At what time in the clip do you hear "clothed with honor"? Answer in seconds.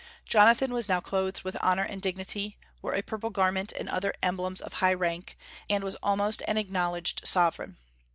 0.99-1.83